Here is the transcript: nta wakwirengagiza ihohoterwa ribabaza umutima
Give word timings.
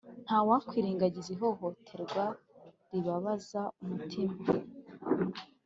nta 0.25 0.39
wakwirengagiza 0.47 1.29
ihohoterwa 1.35 2.23
ribabaza 2.91 3.61
umutima 3.83 4.35